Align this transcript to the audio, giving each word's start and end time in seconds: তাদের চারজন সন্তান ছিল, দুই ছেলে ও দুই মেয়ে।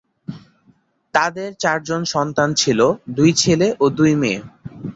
তাদের 1.13 1.49
চারজন 1.59 2.01
সন্তান 2.13 2.49
ছিল, 2.53 2.79
দুই 3.17 3.29
ছেলে 3.33 3.67
ও 3.79 3.85
দুই 3.97 4.11
মেয়ে। 4.21 4.39